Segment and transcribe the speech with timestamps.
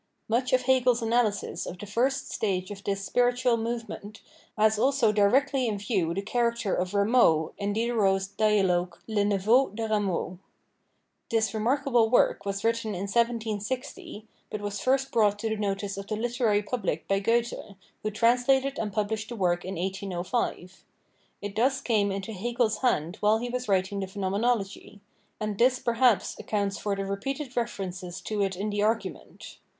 [0.27, 4.23] Much of Hegel's analysis of the first stage of this spiritual move ment
[4.57, 9.87] has also directly in view the character of Rameau in Diderot's dialogue Le neveu de
[9.87, 10.39] Rameau,
[11.29, 16.07] This remarkable work was written in 1760, but was first brought to the notice of
[16.07, 17.53] the literary public by Goethe,
[18.01, 20.83] who translated and published the work in 1805.
[21.43, 24.99] It thus came into Hegel's hands while he was writing the Phenomenology;
[25.39, 29.59] and this perhaps accounts for the repeated references to it in the argument.